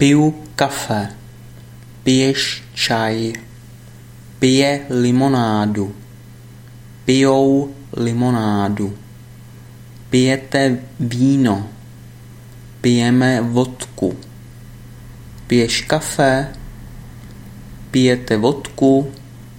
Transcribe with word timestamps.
Piju 0.00 0.32
kafe. 0.56 1.12
Piješ 2.04 2.62
čaj. 2.74 3.32
Pije 4.40 4.86
limonádu. 4.88 5.90
Pijou 7.04 7.68
limonádu. 7.96 8.90
Pijete 10.10 10.80
víno. 10.98 11.68
Pijeme 12.80 13.40
vodku. 13.40 14.14
Piješ 15.48 15.80
kafe. 15.80 16.46
Pijete 17.90 18.36
vodku. 18.36 19.19